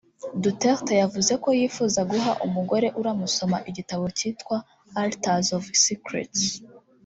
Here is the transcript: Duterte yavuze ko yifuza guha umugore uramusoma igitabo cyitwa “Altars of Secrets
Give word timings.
Duterte 0.43 0.93
yavuze 1.01 1.33
ko 1.43 1.49
yifuza 1.59 1.99
guha 2.11 2.31
umugore 2.47 2.87
uramusoma 2.99 3.57
igitabo 3.69 4.05
cyitwa 4.17 4.55
“Altars 5.01 5.47
of 5.57 5.63
Secrets 5.85 6.41